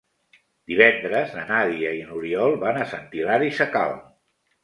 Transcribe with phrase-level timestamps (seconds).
[0.69, 4.01] Divendres na Nàdia i n'Oriol van a Sant Hilari Sacalm.